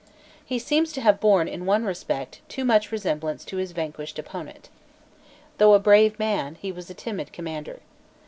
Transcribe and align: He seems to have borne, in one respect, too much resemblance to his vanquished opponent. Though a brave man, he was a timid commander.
He 0.43 0.57
seems 0.57 0.91
to 0.93 1.01
have 1.01 1.19
borne, 1.19 1.47
in 1.47 1.67
one 1.67 1.83
respect, 1.85 2.41
too 2.49 2.65
much 2.65 2.91
resemblance 2.91 3.45
to 3.45 3.57
his 3.57 3.71
vanquished 3.71 4.17
opponent. 4.17 4.67
Though 5.59 5.75
a 5.75 5.79
brave 5.79 6.17
man, 6.17 6.55
he 6.59 6.71
was 6.71 6.89
a 6.89 6.95
timid 6.95 7.31
commander. 7.31 7.81